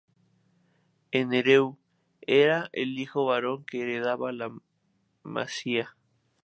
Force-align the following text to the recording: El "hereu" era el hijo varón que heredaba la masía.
El 1.11 1.31
"hereu" 1.31 1.77
era 2.25 2.71
el 2.73 2.97
hijo 2.97 3.27
varón 3.27 3.65
que 3.65 3.83
heredaba 3.83 4.31
la 4.31 4.51
masía. 5.21 5.95